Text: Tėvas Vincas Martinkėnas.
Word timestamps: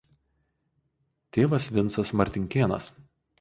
Tėvas 1.37 1.67
Vincas 1.77 2.13
Martinkėnas. 2.23 2.91